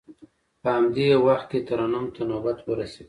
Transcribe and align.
په 0.61 0.69
همدې 0.75 1.07
وخت 1.27 1.47
کې 1.51 1.59
ترنم 1.67 2.05
ته 2.15 2.21
نوبت 2.29 2.57
ورسید. 2.63 2.99